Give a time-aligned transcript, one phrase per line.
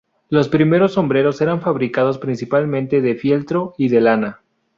[0.29, 4.41] Los primeros sombreros eran fabricados principalmente de fieltro y de lana.